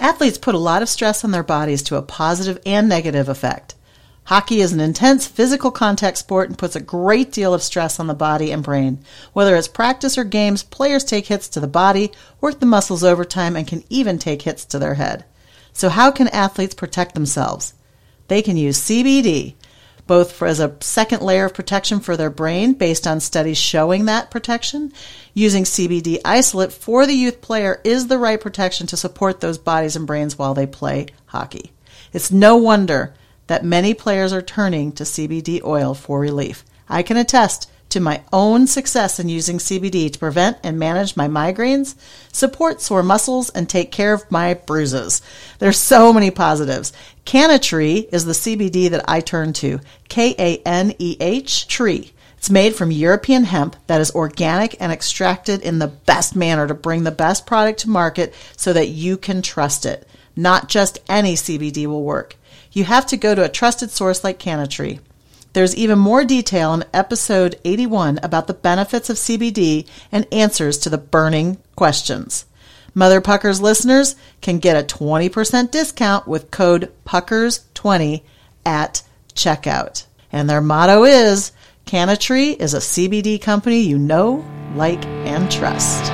[0.00, 3.74] Athletes put a lot of stress on their bodies to a positive and negative effect.
[4.24, 8.06] Hockey is an intense physical contact sport and puts a great deal of stress on
[8.06, 9.00] the body and brain.
[9.34, 13.56] Whether it's practice or games, players take hits to the body, work the muscles overtime,
[13.56, 15.26] and can even take hits to their head.
[15.74, 17.74] So, how can athletes protect themselves?
[18.28, 19.54] They can use CBD,
[20.10, 24.06] both for, as a second layer of protection for their brain based on studies showing
[24.06, 24.92] that protection.
[25.34, 29.94] Using CBD isolate for the youth player is the right protection to support those bodies
[29.94, 31.70] and brains while they play hockey.
[32.12, 33.14] It's no wonder
[33.46, 36.64] that many players are turning to CBD oil for relief.
[36.88, 41.28] I can attest to my own success in using CBD to prevent and manage my
[41.28, 41.94] migraines,
[42.32, 45.22] support sore muscles, and take care of my bruises.
[45.58, 46.92] There's so many positives.
[47.26, 49.80] Kaneh is the CBD that I turn to.
[50.08, 52.12] K A N E H tree.
[52.38, 56.74] It's made from European hemp that is organic and extracted in the best manner to
[56.74, 60.08] bring the best product to market so that you can trust it.
[60.34, 62.36] Not just any CBD will work.
[62.72, 65.00] You have to go to a trusted source like Kaneh
[65.52, 70.90] there's even more detail in episode 81 about the benefits of CBD and answers to
[70.90, 72.46] the burning questions.
[72.94, 78.22] Mother Puckers listeners can get a 20% discount with code PUCKERS20
[78.64, 79.02] at
[79.34, 80.06] checkout.
[80.32, 81.52] And their motto is
[81.86, 86.12] Kaneh is a CBD company you know, like, and trust.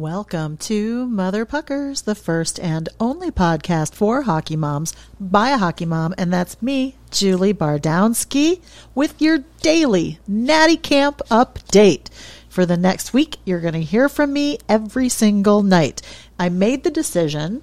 [0.00, 5.84] Welcome to Mother Puckers, the first and only podcast for hockey moms by a hockey
[5.84, 8.62] mom, and that's me, Julie Bardowski,
[8.94, 12.08] with your daily Naty Camp update.
[12.48, 16.00] For the next week, you're going to hear from me every single night.
[16.38, 17.60] I made the decision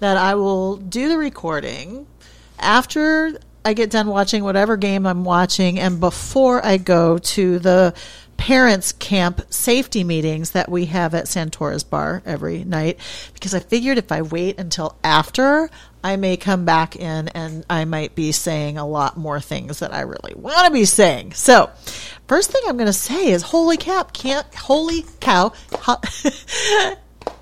[0.00, 2.08] that I will do the recording
[2.58, 7.94] after I get done watching whatever game I'm watching and before I go to the
[8.38, 12.98] parents camp safety meetings that we have at Santora's bar every night
[13.34, 15.68] because I figured if I wait until after
[16.02, 19.92] I may come back in and I might be saying a lot more things that
[19.92, 21.32] I really want to be saying.
[21.32, 21.68] So,
[22.28, 25.52] first thing I'm going to say is holy cap can't holy cow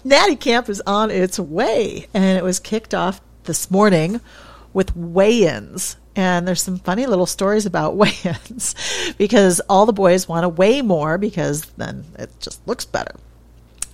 [0.04, 4.20] Naty Camp is on its way and it was kicked off this morning
[4.72, 8.74] with weigh-ins and there's some funny little stories about weigh-ins
[9.18, 13.14] because all the boys want to weigh more because then it just looks better.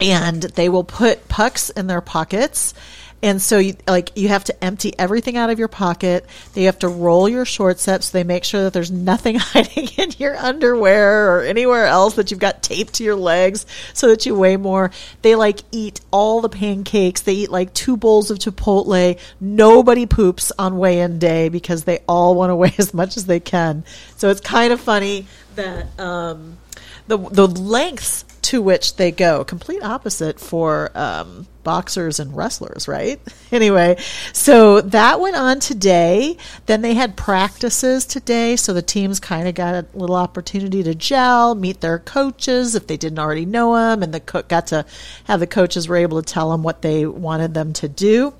[0.00, 2.75] And they will put pucks in their pockets
[3.22, 6.27] and so, you, like, you have to empty everything out of your pocket.
[6.55, 9.88] they have to roll your shorts up so they make sure that there's nothing hiding
[9.97, 14.27] in your underwear or anywhere else that you've got taped to your legs so that
[14.27, 14.91] you weigh more.
[15.22, 17.22] They like eat all the pancakes.
[17.22, 19.19] They eat like two bowls of Chipotle.
[19.41, 23.39] Nobody poops on weigh-in day because they all want to weigh as much as they
[23.39, 23.84] can.
[24.16, 26.59] So it's kind of funny that um,
[27.06, 29.44] the the lengths to which they go.
[29.44, 33.20] Complete opposite for um, boxers and wrestlers, right?
[33.53, 33.97] anyway,
[34.32, 36.36] so that went on today.
[36.66, 40.94] Then they had practices today, so the teams kind of got a little opportunity to
[40.94, 44.84] gel, meet their coaches if they didn't already know them, and the co- got to
[45.24, 48.34] have the coaches were able to tell them what they wanted them to do.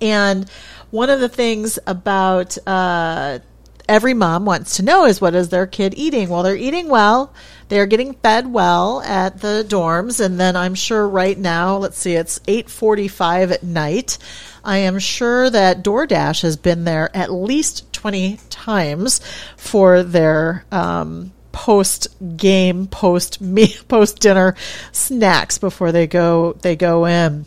[0.00, 0.50] And
[0.90, 3.38] one of the things about uh,
[3.88, 6.28] every mom wants to know is what is their kid eating?
[6.28, 7.32] Well, they're eating well.
[7.68, 12.14] They're getting fed well at the dorms, and then I'm sure right now, let's see,
[12.14, 14.18] it's 8:45 at night.
[14.64, 19.20] I am sure that DoorDash has been there at least 20 times
[19.56, 24.54] for their um, post game, post me, post dinner
[24.92, 27.46] snacks before they go they go in.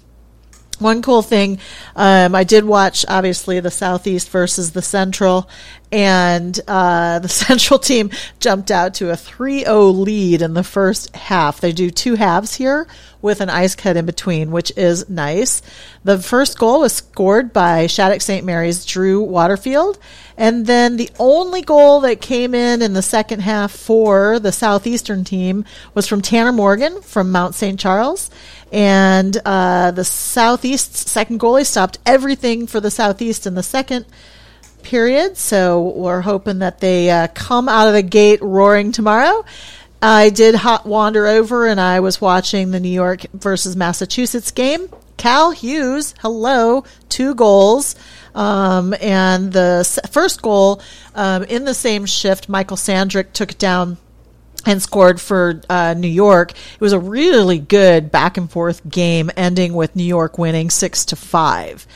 [0.79, 1.57] One cool thing,
[1.95, 5.49] um, I did watch obviously the Southeast versus the Central,
[5.91, 11.15] and uh, the Central team jumped out to a 3 0 lead in the first
[11.15, 11.59] half.
[11.59, 12.87] They do two halves here
[13.21, 15.61] with an ice cut in between, which is nice.
[16.03, 18.45] The first goal was scored by Shattuck St.
[18.45, 19.97] Mary's Drew Waterfield.
[20.37, 25.23] And then the only goal that came in in the second half for the Southeastern
[25.23, 25.65] team
[25.95, 27.79] was from Tanner Morgan from Mount St.
[27.79, 28.29] Charles.
[28.71, 34.05] And uh, the Southeast second goalie stopped everything for the Southeast in the second
[34.83, 35.37] period.
[35.37, 39.45] So we're hoping that they uh, come out of the gate roaring tomorrow.
[40.01, 44.89] I did hot wander over and I was watching the New York versus Massachusetts game.
[45.17, 47.95] Cal Hughes, hello, two goals.
[48.35, 50.81] Um, and the first goal
[51.15, 53.97] um, in the same shift, Michael Sandrick took down
[54.67, 56.51] and scored for uh, New York.
[56.51, 61.05] It was a really good back and forth game, ending with New York winning six
[61.05, 61.87] to five.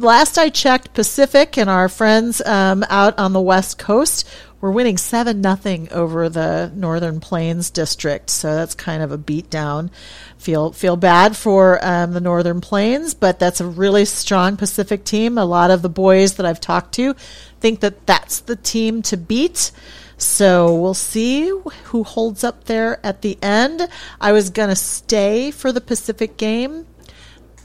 [0.00, 4.28] Last I checked, Pacific and our friends um, out on the West Coast
[4.60, 8.28] were winning seven nothing over the Northern Plains district.
[8.30, 9.90] So that's kind of a beatdown.
[10.36, 15.38] Feel feel bad for um, the Northern Plains, but that's a really strong Pacific team.
[15.38, 17.14] A lot of the boys that I've talked to
[17.60, 19.70] think that that's the team to beat.
[20.18, 21.48] So we'll see
[21.84, 23.88] who holds up there at the end.
[24.20, 26.86] I was going to stay for the Pacific game,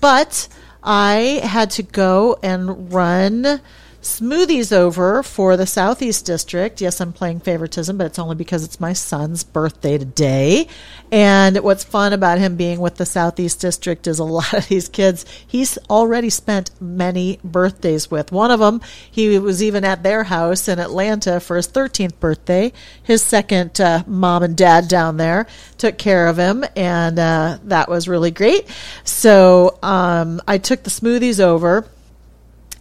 [0.02, 0.48] but
[0.84, 3.62] I had to go and run
[4.02, 6.82] smoothies over for the Southeast District.
[6.82, 10.68] Yes, I'm playing favoritism, but it's only because it's my son's birthday today.
[11.12, 14.90] And what's fun about him being with the Southeast District is a lot of these
[14.90, 18.32] kids he's already spent many birthdays with.
[18.32, 22.74] One of them, he was even at their house in Atlanta for his 13th birthday.
[23.04, 25.46] His second uh, mom and dad down there
[25.78, 28.68] took care of him, and uh, that was really great.
[29.04, 31.86] So um, I took the smoothies over.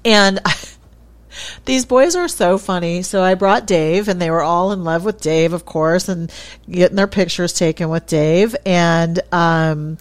[0.03, 0.41] And
[1.65, 3.03] These boys are so funny.
[3.03, 6.32] So I brought Dave, and they were all in love with Dave, of course, and
[6.69, 8.55] getting their pictures taken with Dave.
[8.67, 9.99] And um,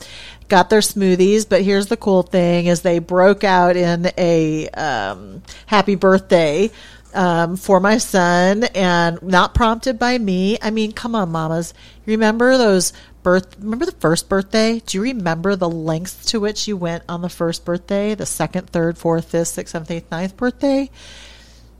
[0.48, 1.48] got their smoothies.
[1.48, 6.72] But here's the cool thing: is they broke out in a um, happy birthday
[7.14, 10.58] um, for my son, and not prompted by me.
[10.62, 11.74] I mean, come on, mamas,
[12.06, 12.94] remember those
[13.24, 13.58] birth?
[13.60, 14.80] Remember the first birthday?
[14.86, 18.16] Do you remember the lengths to which you went on the first birthday?
[18.16, 20.90] The second, third, fourth, fifth, sixth, seventh, eighth, ninth birthday?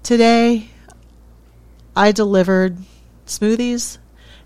[0.04, 0.70] Today,
[1.96, 2.78] I delivered
[3.26, 3.98] smoothies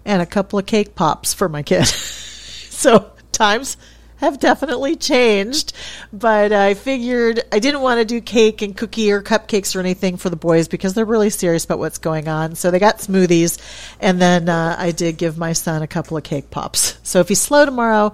[0.06, 1.86] and a couple of cake pops for my kid.
[1.88, 3.78] so times
[4.24, 5.74] have definitely changed,
[6.12, 10.18] but I figured I didn't want to do cake and cookie or cupcakes or anything
[10.18, 12.56] for the boys because they're really serious about what's going on.
[12.56, 13.60] So they got smoothies,
[14.00, 16.98] and then uh, I did give my son a couple of cake pops.
[17.04, 18.14] So if he's slow tomorrow,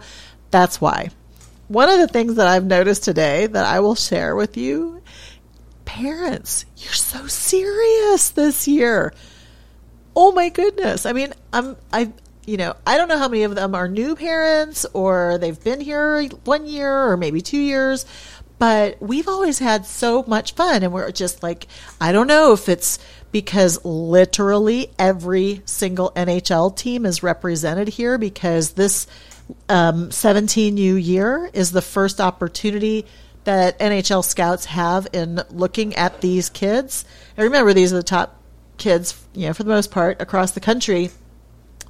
[0.51, 1.09] that's why.
[1.67, 5.01] One of the things that I've noticed today that I will share with you
[5.85, 9.13] parents, you're so serious this year.
[10.15, 11.05] Oh my goodness.
[11.05, 12.11] I mean, I'm I
[12.49, 15.79] you know, I don't know how many of them are new parents or they've been
[15.79, 18.07] here one year or maybe 2 years,
[18.57, 21.67] but we've always had so much fun and we're just like
[22.01, 22.97] I don't know if it's
[23.31, 29.05] because literally every single NHL team is represented here because this
[29.69, 33.05] um, 17U year is the first opportunity
[33.43, 37.05] that NHL scouts have in looking at these kids.
[37.37, 38.35] And remember, these are the top
[38.77, 41.11] kids, you know, for the most part across the country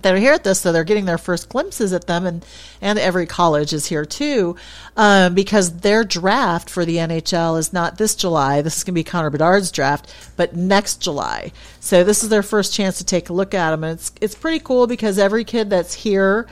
[0.02, 2.46] that are here at this, so they're getting their first glimpses at them, and
[2.82, 4.56] and every college is here too,
[4.96, 8.62] um, because their draft for the NHL is not this July.
[8.62, 11.52] This is going to be Connor Bedard's draft, but next July.
[11.80, 14.36] So this is their first chance to take a look at them, and it's it's
[14.36, 16.48] pretty cool because every kid that's here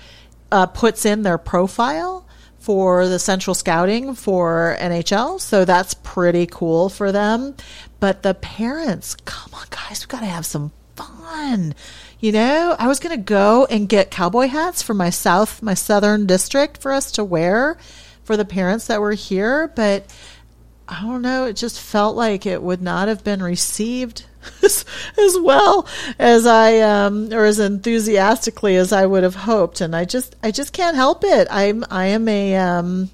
[0.51, 2.25] uh, puts in their profile
[2.59, 5.39] for the central scouting for NHL.
[5.39, 7.55] So that's pretty cool for them.
[7.99, 11.73] But the parents, come on, guys, we've got to have some fun.
[12.19, 15.75] You know, I was going to go and get cowboy hats for my south, my
[15.75, 17.77] southern district for us to wear
[18.23, 20.05] for the parents that were here, but
[20.87, 24.25] I don't know, it just felt like it would not have been received
[24.63, 24.83] as,
[25.17, 25.87] as well
[26.17, 30.51] as I um, or as enthusiastically as I would have hoped, and I just I
[30.51, 31.47] just can't help it.
[31.51, 33.09] I'm I am a um,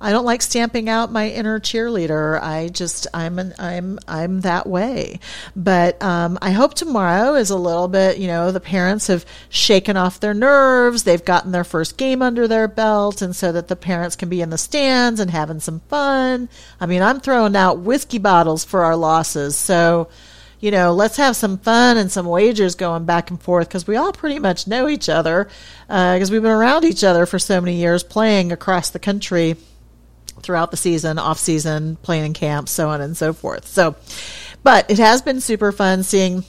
[0.00, 2.40] I don't like stamping out my inner cheerleader.
[2.40, 5.20] I just I'm an I'm I'm that way.
[5.56, 8.18] But um, I hope tomorrow is a little bit.
[8.18, 11.04] You know, the parents have shaken off their nerves.
[11.04, 14.40] They've gotten their first game under their belt, and so that the parents can be
[14.40, 16.48] in the stands and having some fun.
[16.80, 20.08] I mean, I'm throwing out whiskey bottles for our losses, so
[20.60, 23.96] you know, let's have some fun and some wagers going back and forth because we
[23.96, 25.44] all pretty much know each other
[25.88, 29.56] because uh, we've been around each other for so many years playing across the country
[30.44, 33.66] throughout the season, off season, playing in camps, so on and so forth.
[33.66, 33.96] So,
[34.62, 36.44] but it has been super fun seeing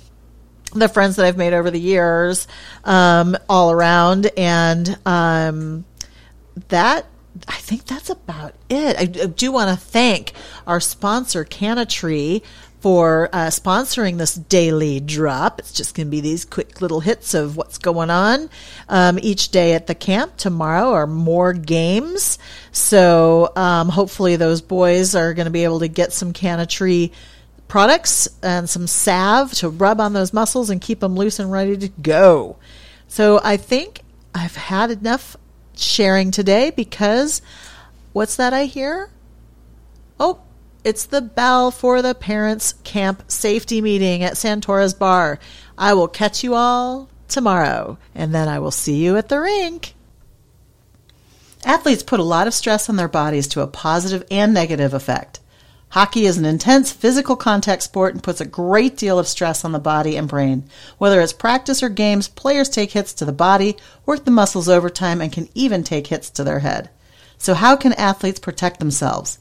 [0.74, 2.48] the friends that I've made over the years
[2.84, 4.30] um, all around.
[4.38, 5.86] And um,
[6.70, 7.06] that
[7.48, 8.98] I think that's about it.
[8.98, 10.34] I do want to thank
[10.66, 12.44] our sponsor, Kaneh Tree,
[12.86, 15.58] for uh, sponsoring this daily drop.
[15.58, 18.48] It's just going to be these quick little hits of what's going on
[18.88, 20.38] um, each day at the camp.
[20.38, 22.38] Tomorrow are more games.
[22.72, 27.12] So um, hopefully those boys are going to be able to get some Kaneh Tree
[27.68, 31.76] products and some salve to rub on those muscles and keep them loose and ready
[31.78, 32.58] to go.
[33.08, 34.02] So I think
[34.36, 35.36] I've had enough
[35.76, 37.42] sharing today because
[38.14, 39.10] what's that I hear?
[40.20, 40.42] Oh,
[40.86, 45.40] it's the bell for the parents' camp safety meeting at Santora's Bar.
[45.80, 49.96] I will catch you all tomorrow, and then I will see you at the rink.
[51.66, 55.40] Athletes put a lot of stress on their bodies to a positive and negative effect.
[55.90, 59.72] Hockey is an intense physical contact sport and puts a great deal of stress on
[59.72, 60.66] the body and brain.
[61.00, 63.76] Whether it's practice or games, players take hits to the body,
[64.06, 66.92] work the muscles overtime, and can even take hits to their head.
[67.40, 69.40] So, how can athletes protect themselves?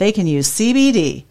[0.00, 1.24] They can use CBD,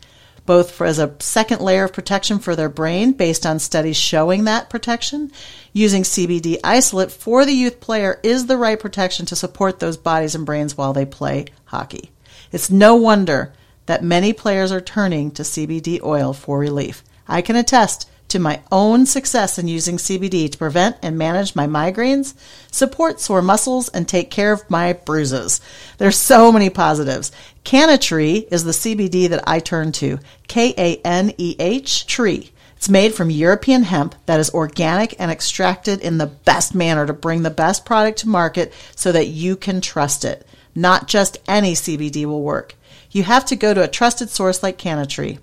[0.45, 4.43] both for, as a second layer of protection for their brain based on studies showing
[4.43, 5.31] that protection.
[5.73, 10.35] Using CBD isolate for the youth player is the right protection to support those bodies
[10.35, 12.11] and brains while they play hockey.
[12.51, 13.53] It's no wonder
[13.87, 17.03] that many players are turning to CBD oil for relief.
[17.27, 21.67] I can attest to my own success in using CBD to prevent and manage my
[21.67, 22.33] migraines,
[22.71, 25.61] support sore muscles, and take care of my bruises.
[25.97, 27.31] There's so many positives.
[27.65, 30.19] Kaneh Tree is the CBD that I turn to.
[30.47, 32.51] K-A-N-E-H tree.
[32.77, 37.13] It's made from European hemp that is organic and extracted in the best manner to
[37.13, 40.47] bring the best product to market so that you can trust it.
[40.73, 42.75] Not just any CBD will work
[43.11, 45.39] you have to go to a trusted source like Kaneh Tree.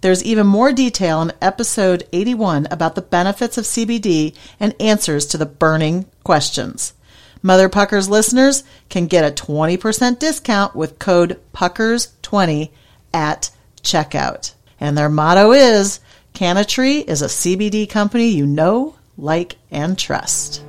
[0.00, 5.38] There's even more detail in episode 81 about the benefits of CBD and answers to
[5.38, 6.94] the burning questions.
[7.42, 12.70] Mother Puckers listeners can get a 20% discount with code PUCKERS20
[13.12, 13.50] at
[13.82, 14.54] checkout.
[14.80, 16.00] And their motto is
[16.34, 20.62] Kaneh Tree is a CBD company you know, like, and trust.